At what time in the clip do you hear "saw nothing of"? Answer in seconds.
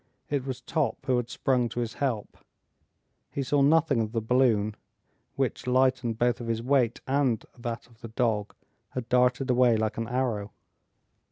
3.43-4.13